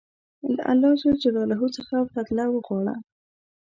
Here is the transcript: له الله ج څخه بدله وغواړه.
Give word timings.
له 0.55 0.61
الله 0.71 0.91
ج 1.61 1.61
څخه 1.77 1.95
بدله 2.13 2.45
وغواړه. 2.49 2.95